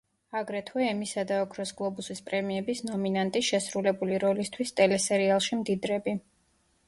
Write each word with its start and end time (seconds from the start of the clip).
აგრეთვე 0.37 0.85
ემისა 0.91 1.23
და 1.31 1.35
ოქროს 1.41 1.73
გლობუსის 1.81 2.21
პრემიების 2.29 2.81
ნომინანტი 2.87 3.43
შესრულებული 3.49 4.17
როლისთვის 4.23 4.75
ტელესერიალში 4.81 5.61
„მდიდრები“. 5.61 6.17